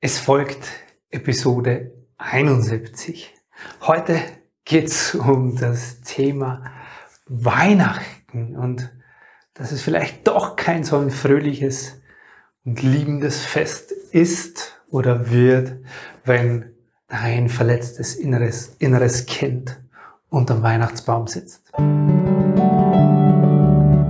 [0.00, 0.60] Es folgt
[1.10, 3.34] Episode 71.
[3.80, 4.20] Heute
[4.64, 6.62] geht's um das Thema
[7.26, 8.92] Weihnachten und
[9.54, 12.00] dass es vielleicht doch kein so ein fröhliches
[12.64, 15.78] und liebendes Fest ist oder wird,
[16.24, 16.76] wenn
[17.08, 19.80] dein verletztes inneres, inneres Kind
[20.28, 21.72] unterm Weihnachtsbaum sitzt.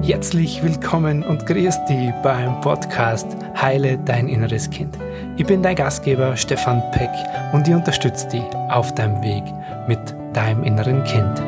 [0.09, 3.27] Herzlich willkommen und grüß dich beim Podcast
[3.61, 4.97] Heile dein inneres Kind.
[5.37, 7.11] Ich bin dein Gastgeber Stefan Peck
[7.53, 9.45] und ich unterstütze dich auf deinem Weg
[9.87, 10.01] mit
[10.33, 11.39] deinem inneren Kind.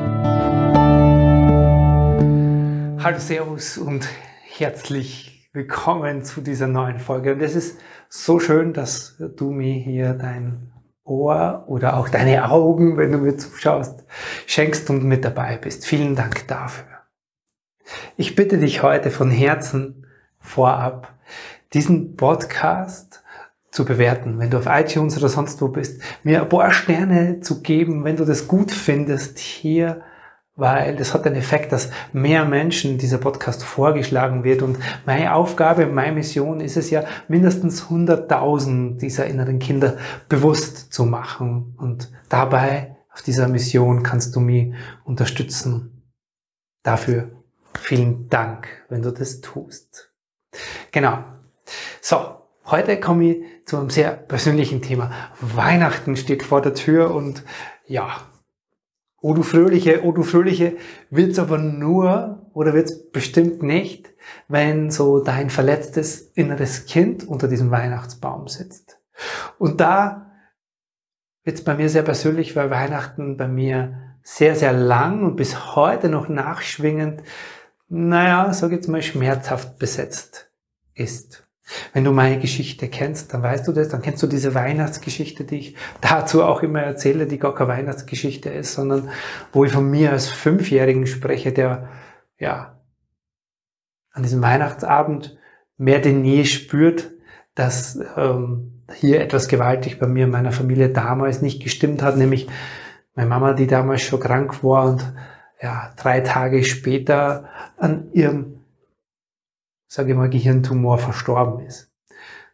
[3.02, 4.06] Hallo Servus und
[4.42, 7.32] herzlich willkommen zu dieser neuen Folge.
[7.32, 7.78] Und es ist
[8.10, 10.70] so schön, dass du mir hier dein
[11.04, 14.04] Ohr oder auch deine Augen, wenn du mir zuschaust,
[14.44, 15.86] schenkst und mit dabei bist.
[15.86, 16.99] Vielen Dank dafür.
[18.16, 20.06] Ich bitte dich heute von Herzen
[20.38, 21.14] vorab,
[21.72, 23.22] diesen Podcast
[23.70, 27.62] zu bewerten, wenn du auf iTunes oder sonst wo bist, mir ein paar Sterne zu
[27.62, 30.02] geben, wenn du das gut findest hier,
[30.56, 34.62] weil das hat den Effekt, dass mehr Menschen dieser Podcast vorgeschlagen wird.
[34.62, 39.96] Und meine Aufgabe, meine Mission ist es ja, mindestens 100.000 dieser inneren Kinder
[40.28, 41.74] bewusst zu machen.
[41.78, 44.74] Und dabei auf dieser Mission kannst du mich
[45.04, 46.02] unterstützen.
[46.82, 47.30] Dafür
[47.78, 50.12] Vielen Dank, wenn du das tust.
[50.92, 51.24] Genau.
[52.00, 55.10] So, heute komme ich zu einem sehr persönlichen Thema.
[55.40, 57.44] Weihnachten steht vor der Tür und
[57.86, 58.20] ja,
[59.20, 60.76] oh du Fröhliche, oh du Fröhliche,
[61.10, 64.12] wird's aber nur oder wird's bestimmt nicht,
[64.48, 68.98] wenn so dein verletztes inneres Kind unter diesem Weihnachtsbaum sitzt.
[69.58, 70.32] Und da
[71.44, 76.08] wird's bei mir sehr persönlich, weil Weihnachten bei mir sehr, sehr lang und bis heute
[76.08, 77.22] noch nachschwingend
[77.90, 80.50] naja, sag jetzt mal, schmerzhaft besetzt
[80.94, 81.46] ist.
[81.92, 85.58] Wenn du meine Geschichte kennst, dann weißt du das, dann kennst du diese Weihnachtsgeschichte, die
[85.58, 89.10] ich dazu auch immer erzähle, die gar keine Weihnachtsgeschichte ist, sondern
[89.52, 91.88] wo ich von mir als Fünfjährigen spreche, der,
[92.38, 92.80] ja,
[94.12, 95.38] an diesem Weihnachtsabend
[95.76, 97.10] mehr denn je spürt,
[97.54, 102.48] dass ähm, hier etwas gewaltig bei mir in meiner Familie damals nicht gestimmt hat, nämlich
[103.14, 105.12] meine Mama, die damals schon krank war und
[105.62, 108.60] ja, drei Tage später an ihrem,
[109.88, 111.90] sage ich mal, Gehirntumor verstorben ist.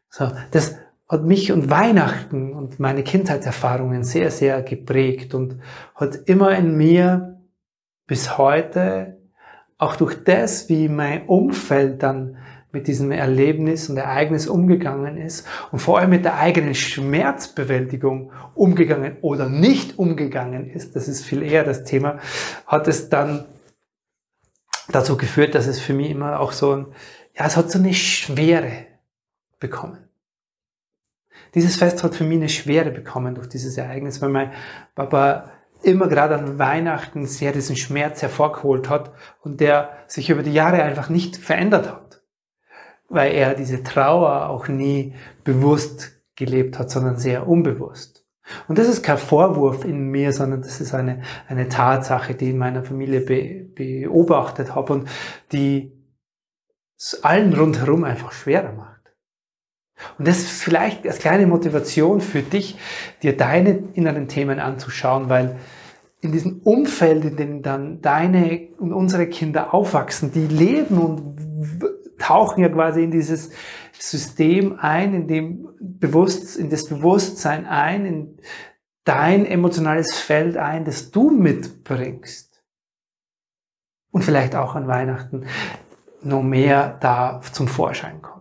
[0.09, 0.77] So, das
[1.09, 5.61] hat mich und Weihnachten und meine Kindheitserfahrungen sehr, sehr geprägt und
[5.95, 7.41] hat immer in mir
[8.07, 9.19] bis heute,
[9.79, 12.39] auch durch das, wie mein Umfeld dann
[12.73, 19.17] mit diesem Erlebnis und Ereignis umgegangen ist und vor allem mit der eigenen Schmerzbewältigung umgegangen
[19.23, 22.19] oder nicht umgegangen ist, das ist viel eher das Thema,
[22.67, 23.47] hat es dann
[24.89, 26.87] dazu geführt, dass es für mich immer auch so ein,
[27.35, 28.87] ja, es hat so eine Schwere
[29.59, 30.09] bekommen.
[31.55, 34.53] Dieses Fest hat für mich eine Schwere bekommen durch dieses Ereignis, weil mein
[34.95, 35.51] Papa
[35.83, 39.13] immer gerade an Weihnachten sehr diesen Schmerz hervorgeholt hat
[39.43, 42.06] und der sich über die Jahre einfach nicht verändert hat
[43.09, 48.25] weil er diese Trauer auch nie bewusst gelebt hat, sondern sehr unbewusst.
[48.69, 52.51] Und das ist kein Vorwurf in mir, sondern das ist eine, eine Tatsache, die ich
[52.53, 55.09] in meiner Familie be, beobachtet habe und
[55.53, 55.93] die
[56.97, 58.97] es allen rundherum einfach schwerer macht.
[60.19, 62.79] Und das ist vielleicht als kleine Motivation für dich,
[63.23, 65.59] dir deine inneren Themen anzuschauen, weil
[66.21, 72.63] in diesem Umfeld, in dem dann deine und unsere Kinder aufwachsen, die leben und tauchen
[72.63, 73.51] ja quasi in dieses
[73.99, 78.39] System ein, in dem Bewusst, in das Bewusstsein ein, in
[79.05, 82.63] dein emotionales Feld ein, das du mitbringst.
[84.11, 85.47] Und vielleicht auch an Weihnachten
[86.23, 88.37] noch mehr da zum Vorschein kommt.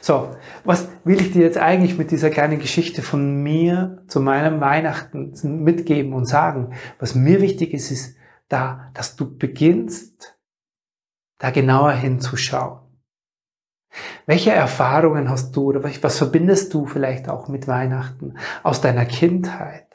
[0.00, 4.60] So, was will ich dir jetzt eigentlich mit dieser kleinen Geschichte von mir zu meinem
[4.60, 6.74] Weihnachten mitgeben und sagen?
[6.98, 8.16] Was mir wichtig ist, ist
[8.48, 10.36] da, dass du beginnst,
[11.42, 12.78] da genauer hinzuschauen.
[14.26, 19.88] Welche Erfahrungen hast du oder was verbindest du vielleicht auch mit Weihnachten aus deiner Kindheit?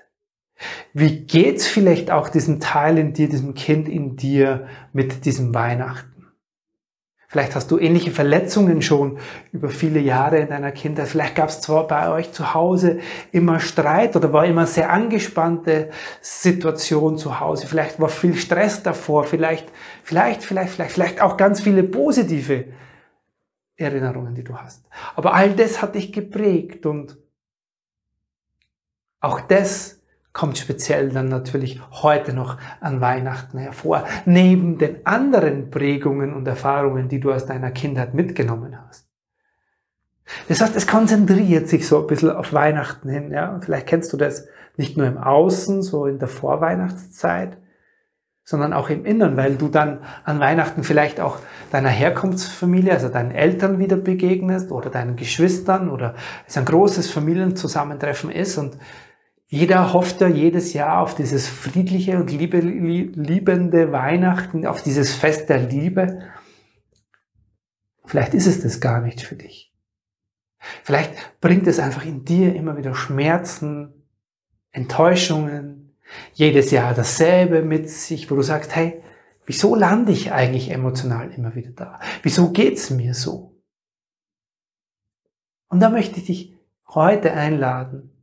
[0.92, 6.17] Wie geht's vielleicht auch diesem Teil in dir, diesem Kind in dir mit diesem Weihnachten?
[7.38, 9.19] Vielleicht hast du ähnliche Verletzungen schon
[9.51, 11.07] über viele Jahre in deiner Kindheit.
[11.07, 12.98] Vielleicht gab es zwar bei euch zu Hause
[13.31, 17.68] immer Streit oder war immer sehr angespannte Situation zu Hause.
[17.68, 19.24] Vielleicht war viel Stress davor.
[19.24, 22.69] Vielleicht, vielleicht, vielleicht, vielleicht, vielleicht auch ganz viele positive
[23.75, 24.88] Erinnerungen, die du hast.
[25.16, 27.19] Aber all das hat dich geprägt und
[29.19, 29.97] auch das
[30.38, 37.10] kommt speziell dann natürlich heute noch an Weihnachten hervor, neben den anderen Prägungen und Erfahrungen,
[37.10, 39.07] die du aus deiner Kindheit mitgenommen hast.
[40.48, 43.31] Das heißt, es konzentriert sich so ein bisschen auf Weihnachten hin.
[43.31, 43.60] Ja?
[43.62, 47.57] vielleicht kennst du das nicht nur im Außen, so in der Vorweihnachtszeit,
[48.44, 51.39] sondern auch im Innern, weil du dann an Weihnachten vielleicht auch
[51.72, 56.13] deiner Herkunftsfamilie, also deinen Eltern wieder begegnest oder deinen Geschwistern oder
[56.45, 58.78] es ein großes Familienzusammentreffen ist und
[59.48, 65.48] jeder hofft ja jedes Jahr auf dieses friedliche und liebe, liebende Weihnachten, auf dieses Fest
[65.48, 66.20] der Liebe.
[68.06, 69.74] Vielleicht ist es das gar nicht für dich.
[70.84, 73.94] Vielleicht bringt es einfach in dir immer wieder Schmerzen,
[74.72, 75.96] Enttäuschungen,
[76.34, 79.02] jedes Jahr dasselbe mit sich, wo du sagst, hey,
[79.46, 82.00] wieso lande ich eigentlich emotional immer wieder da?
[82.22, 83.56] Wieso geht's mir so?
[85.70, 86.54] Und da möchte ich dich
[86.88, 88.17] heute einladen,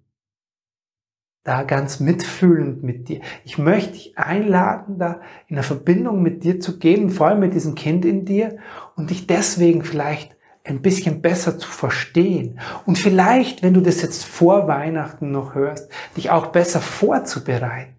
[1.44, 3.20] da ganz mitfühlend mit dir.
[3.44, 7.54] Ich möchte dich einladen, da in einer Verbindung mit dir zu gehen, vor allem mit
[7.54, 8.56] diesem Kind in dir
[8.96, 14.24] und dich deswegen vielleicht ein bisschen besser zu verstehen und vielleicht, wenn du das jetzt
[14.24, 17.94] vor Weihnachten noch hörst, dich auch besser vorzubereiten.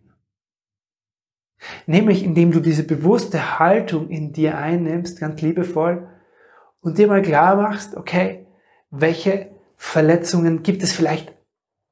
[1.85, 6.09] Nämlich indem du diese bewusste Haltung in dir einnimmst, ganz liebevoll,
[6.81, 8.47] und dir mal klar machst, okay,
[8.89, 11.33] welche Verletzungen gibt es vielleicht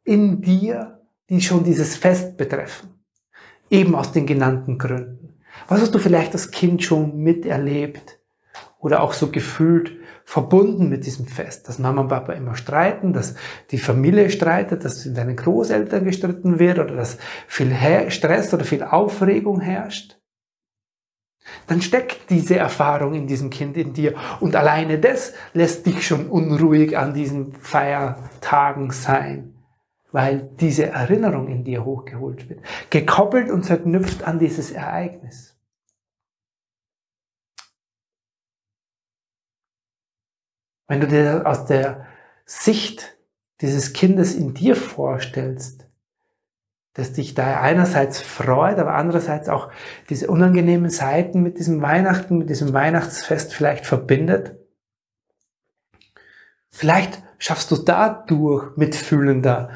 [0.03, 1.02] in dir,
[1.33, 2.93] die schon dieses Fest betreffen.
[3.71, 5.41] Eben aus den genannten Gründen.
[5.67, 8.19] Was hast du vielleicht als Kind schon miterlebt
[8.77, 11.67] oder auch so gefühlt verbunden mit diesem Fest?
[11.67, 13.33] Dass Mama und Papa immer streiten, dass
[13.71, 17.75] die Familie streitet, dass in deinen Großeltern gestritten wird oder dass viel
[18.09, 20.19] Stress oder viel Aufregung herrscht?
[21.65, 26.27] Dann steckt diese Erfahrung in diesem Kind in dir und alleine das lässt dich schon
[26.27, 29.52] unruhig an diesen Feiertagen sein
[30.13, 32.61] weil diese Erinnerung in dir hochgeholt wird,
[32.91, 35.57] gekoppelt und verknüpft an dieses Ereignis.
[40.87, 42.05] Wenn du dir aus der
[42.45, 43.17] Sicht
[43.61, 45.87] dieses Kindes in dir vorstellst,
[46.93, 49.71] dass dich da einerseits freut, aber andererseits auch
[50.09, 54.59] diese unangenehmen Seiten mit diesem Weihnachten, mit diesem Weihnachtsfest vielleicht verbindet,
[56.69, 59.71] vielleicht schaffst du dadurch mitfühlender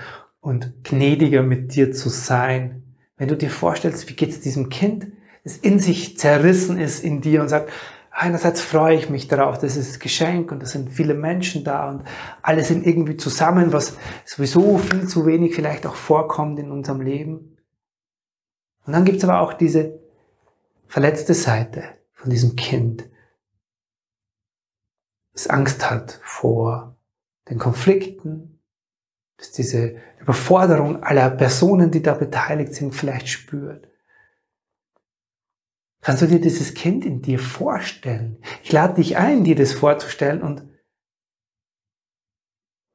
[0.47, 2.95] und gnädiger mit dir zu sein.
[3.17, 5.07] Wenn du dir vorstellst, wie geht es diesem Kind,
[5.44, 7.69] das in sich zerrissen ist in dir und sagt,
[8.11, 11.89] einerseits freue ich mich darauf, das ist das Geschenk und da sind viele Menschen da
[11.89, 12.03] und
[12.41, 17.57] alle sind irgendwie zusammen, was sowieso viel zu wenig vielleicht auch vorkommt in unserem Leben.
[18.85, 19.99] Und dann gibt es aber auch diese
[20.88, 21.83] verletzte Seite
[22.13, 23.09] von diesem Kind,
[25.33, 26.95] das Angst hat vor
[27.49, 28.56] den Konflikten,
[29.37, 33.87] dass diese Überforderung aller Personen, die da beteiligt sind, vielleicht spürt.
[36.01, 38.41] Kannst du dir dieses Kind in dir vorstellen?
[38.63, 40.63] Ich lade dich ein, dir das vorzustellen und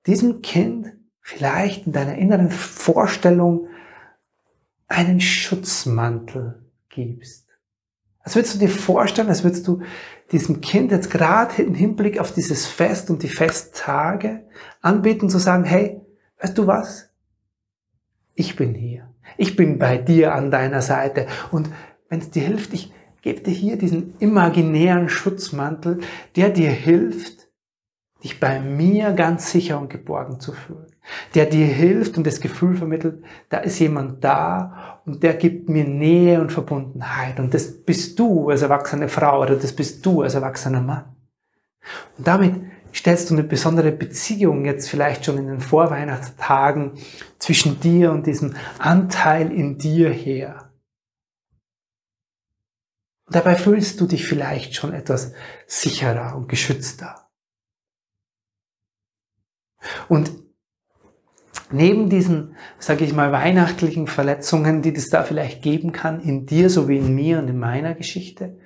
[0.06, 3.68] diesem Kind vielleicht in deiner inneren Vorstellung
[4.88, 7.48] einen Schutzmantel gibst.
[8.20, 9.82] Als würdest du dir vorstellen, als würdest du
[10.30, 14.46] diesem Kind jetzt gerade im Hinblick auf dieses Fest und die Festtage
[14.80, 16.00] anbieten, zu sagen, hey,
[16.42, 17.10] weißt du was?
[18.34, 19.08] Ich bin hier.
[19.36, 21.26] Ich bin bei dir an deiner Seite.
[21.50, 21.70] Und
[22.08, 22.92] wenn es dir hilft, ich
[23.22, 26.00] gebe dir hier diesen imaginären Schutzmantel,
[26.36, 27.48] der dir hilft,
[28.22, 30.86] dich bei mir ganz sicher und geborgen zu fühlen.
[31.34, 35.84] Der dir hilft und das Gefühl vermittelt, da ist jemand da und der gibt mir
[35.84, 37.40] Nähe und Verbundenheit.
[37.40, 41.04] Und das bist du als erwachsene Frau oder das bist du als erwachsener Mann.
[42.16, 42.54] Und damit
[42.94, 46.92] stellst du eine besondere Beziehung jetzt vielleicht schon in den Vorweihnachtstagen
[47.38, 50.72] zwischen dir und diesem Anteil in dir her.
[53.26, 55.32] Und dabei fühlst du dich vielleicht schon etwas
[55.66, 57.30] sicherer und geschützter.
[60.08, 60.30] Und
[61.70, 66.70] neben diesen, sage ich mal, weihnachtlichen Verletzungen, die das da vielleicht geben kann, in dir
[66.70, 68.58] sowie in mir und in meiner Geschichte,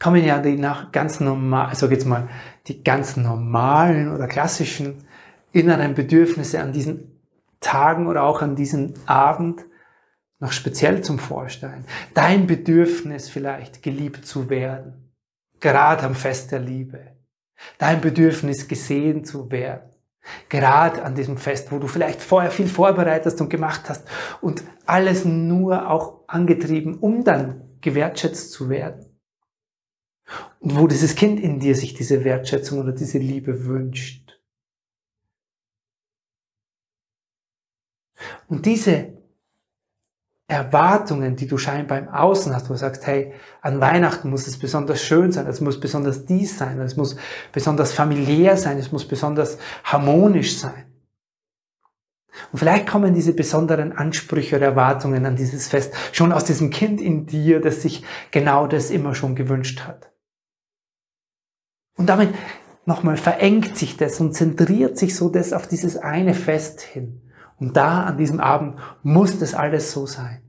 [0.00, 2.28] kommen ja die nach ganz normal, also jetzt mal,
[2.66, 5.04] die ganz normalen oder klassischen
[5.52, 7.20] inneren Bedürfnisse an diesen
[7.60, 9.64] Tagen oder auch an diesem Abend
[10.40, 11.84] noch speziell zum Vorstellen.
[12.14, 15.12] Dein Bedürfnis vielleicht geliebt zu werden,
[15.60, 17.00] gerade am Fest der Liebe.
[17.76, 19.90] Dein Bedürfnis gesehen zu werden,
[20.48, 24.08] gerade an diesem Fest, wo du vielleicht vorher viel vorbereitet und gemacht hast
[24.40, 29.09] und alles nur auch angetrieben, um dann gewertschätzt zu werden.
[30.60, 34.38] Und wo dieses Kind in dir sich diese Wertschätzung oder diese Liebe wünscht.
[38.48, 39.14] Und diese
[40.46, 44.58] Erwartungen, die du scheinbar im Außen hast, wo du sagst, hey, an Weihnachten muss es
[44.58, 47.16] besonders schön sein, es muss besonders dies sein, es muss
[47.52, 50.86] besonders familiär sein, es muss besonders harmonisch sein.
[52.52, 57.00] Und vielleicht kommen diese besonderen Ansprüche oder Erwartungen an dieses Fest schon aus diesem Kind
[57.00, 60.09] in dir, das sich genau das immer schon gewünscht hat.
[62.00, 62.34] Und damit
[62.86, 67.20] nochmal verengt sich das und zentriert sich so das auf dieses eine Fest hin.
[67.58, 70.40] Und da an diesem Abend muss das alles so sein.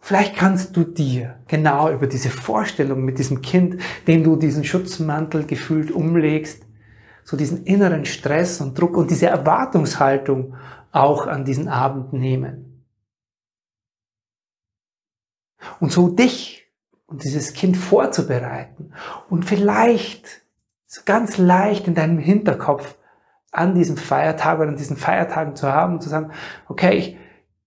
[0.00, 5.44] Vielleicht kannst du dir genau über diese Vorstellung mit diesem Kind, dem du diesen Schutzmantel
[5.44, 6.62] gefühlt umlegst,
[7.22, 10.54] so diesen inneren Stress und Druck und diese Erwartungshaltung
[10.92, 12.86] auch an diesen Abend nehmen.
[15.78, 16.65] Und so dich
[17.06, 18.92] und dieses Kind vorzubereiten
[19.30, 20.42] und vielleicht
[20.86, 22.96] so ganz leicht in deinem Hinterkopf
[23.52, 26.32] an diesem Feiertag oder an diesen Feiertagen zu haben und zu sagen,
[26.68, 27.16] okay, ich,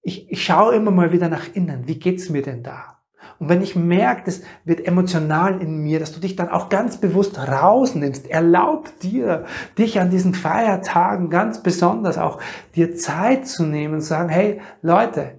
[0.02, 3.00] ich, ich schaue immer mal wieder nach innen, wie geht's mir denn da?
[3.40, 6.98] Und wenn ich merke, das wird emotional in mir, dass du dich dann auch ganz
[6.98, 9.46] bewusst rausnimmst, erlaub dir,
[9.78, 12.40] dich an diesen Feiertagen ganz besonders auch
[12.76, 15.39] dir Zeit zu nehmen und sagen, hey Leute,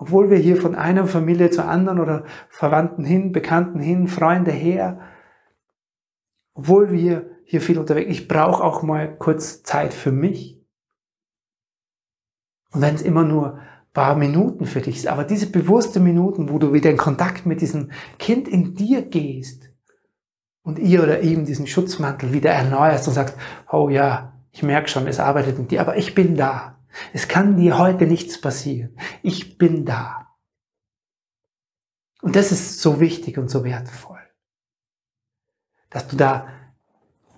[0.00, 4.98] obwohl wir hier von einer Familie zur anderen oder Verwandten hin, Bekannten hin, Freunde her,
[6.54, 10.58] obwohl wir hier viel unterwegs, ich brauche auch mal kurz Zeit für mich.
[12.72, 13.58] Und wenn es immer nur
[13.92, 17.90] paar Minuten für dich, aber diese bewussten Minuten, wo du wieder in Kontakt mit diesem
[18.18, 19.70] Kind in dir gehst
[20.62, 23.36] und ihr oder ihm diesen Schutzmantel wieder erneuerst und sagst,
[23.70, 26.79] oh ja, ich merke schon, es arbeitet in dir, aber ich bin da.
[27.12, 28.96] Es kann dir heute nichts passieren.
[29.22, 30.36] Ich bin da.
[32.22, 34.20] Und das ist so wichtig und so wertvoll,
[35.88, 36.46] dass du da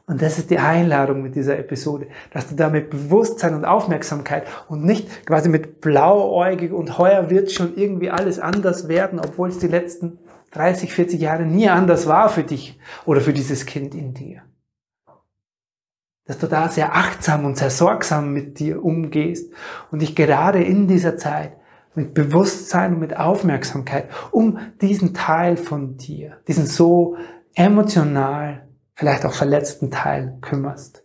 [0.07, 4.47] und das ist die Einladung mit dieser Episode, dass du da mit Bewusstsein und Aufmerksamkeit
[4.69, 9.59] und nicht quasi mit blauäugig und heuer wird schon irgendwie alles anders werden, obwohl es
[9.59, 10.19] die letzten
[10.51, 14.43] 30, 40 Jahre nie anders war für dich oder für dieses Kind in dir.
[16.25, 19.53] Dass du da sehr achtsam und sehr sorgsam mit dir umgehst
[19.91, 21.57] und dich gerade in dieser Zeit
[21.95, 27.17] mit Bewusstsein und mit Aufmerksamkeit um diesen Teil von dir, diesen so
[27.55, 31.05] emotional vielleicht auch verletzten Teil kümmerst.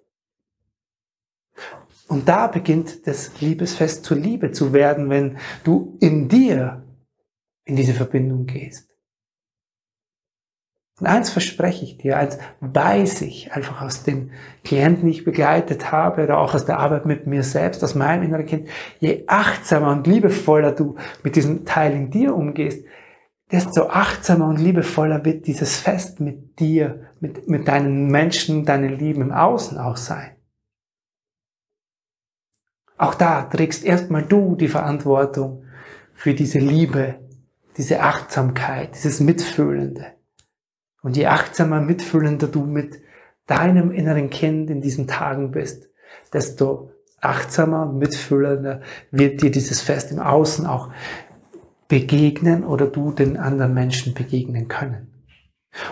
[2.07, 6.83] Und da beginnt das Liebesfest zur Liebe zu werden, wenn du in dir
[7.65, 8.96] in diese Verbindung gehst.
[10.99, 14.31] Und eins verspreche ich dir, eins weiß ich einfach aus den
[14.63, 18.23] Klienten, die ich begleitet habe oder auch aus der Arbeit mit mir selbst, aus meinem
[18.23, 22.83] inneren Kind, je achtsamer und liebevoller du mit diesem Teil in dir umgehst,
[23.51, 29.21] desto achtsamer und liebevoller wird dieses Fest mit dir, mit, mit deinen Menschen, deinen Lieben
[29.21, 30.31] im Außen auch sein.
[32.97, 35.63] Auch da trägst erstmal du die Verantwortung
[36.15, 37.19] für diese Liebe,
[37.77, 40.16] diese Achtsamkeit, dieses Mitfühlende.
[41.07, 42.99] Und je achtsamer, mitfühlender du mit
[43.45, 45.89] deinem inneren Kind in diesen Tagen bist,
[46.33, 50.91] desto achtsamer und mitfühlender wird dir dieses Fest im Außen auch
[51.87, 55.23] begegnen oder du den anderen Menschen begegnen können.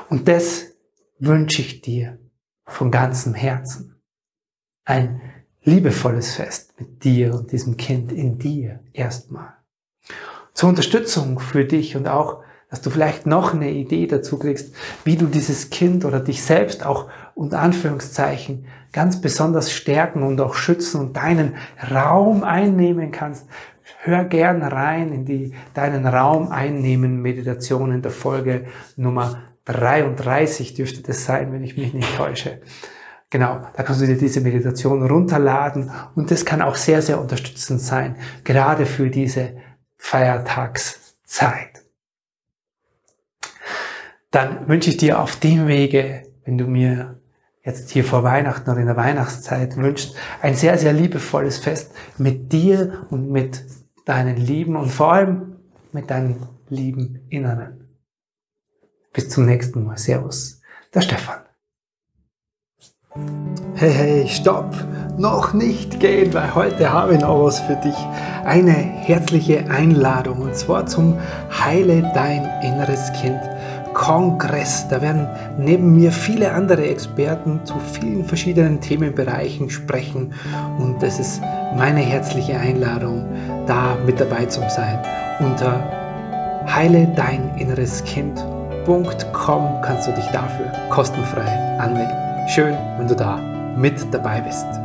[0.09, 0.73] Und das
[1.17, 2.19] wünsche ich dir
[2.65, 4.01] von ganzem Herzen.
[4.83, 5.21] Ein
[5.63, 9.53] liebevolles Fest mit dir und diesem Kind in dir erstmal.
[10.53, 15.15] Zur Unterstützung für dich und auch, dass du vielleicht noch eine Idee dazu kriegst, wie
[15.15, 21.01] du dieses Kind oder dich selbst auch unter Anführungszeichen ganz besonders stärken und auch schützen
[21.01, 21.55] und deinen
[21.91, 23.47] Raum einnehmen kannst
[24.05, 31.01] hör gern rein in die deinen Raum einnehmen Meditation in der Folge Nummer 33 dürfte
[31.01, 32.61] das sein, wenn ich mich nicht täusche.
[33.31, 37.81] Genau, da kannst du dir diese Meditation runterladen und das kann auch sehr, sehr unterstützend
[37.81, 39.53] sein, gerade für diese
[39.97, 41.74] Feiertagszeit.
[44.35, 47.21] Dann wünsche ich dir auf dem Wege, wenn du mir
[47.63, 52.51] jetzt hier vor Weihnachten oder in der Weihnachtszeit wünschst, ein sehr, sehr liebevolles Fest mit
[52.51, 53.63] dir und mit
[54.03, 55.55] deinen Lieben und vor allem
[55.93, 56.35] mit deinem
[56.67, 57.87] lieben Inneren.
[59.13, 59.97] Bis zum nächsten Mal.
[59.97, 60.59] Servus,
[60.93, 61.39] der Stefan.
[63.75, 64.75] Hey, hey, stopp!
[65.17, 67.95] Noch nicht gehen, weil heute habe ich noch was für dich.
[68.43, 71.17] Eine herzliche Einladung und zwar zum
[71.49, 73.39] Heile dein inneres Kind
[73.95, 74.87] Kongress.
[74.89, 80.33] Da werden neben mir viele andere Experten zu vielen verschiedenen Themenbereichen sprechen
[80.77, 81.41] und das ist
[81.75, 83.25] meine herzliche Einladung,
[83.65, 84.99] da mit dabei zu sein.
[85.39, 85.79] Unter
[86.67, 92.15] heile dein inneres Kind.com kannst du dich dafür kostenfrei anmelden.
[92.47, 93.39] Schön, wenn du da
[93.75, 94.84] mit dabei bist.